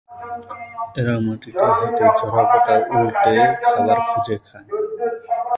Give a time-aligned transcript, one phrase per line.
[0.99, 4.67] এরা মাটিতে হেঁটে ঝরা পাতা উল্টে খাবার খুঁজে খায়।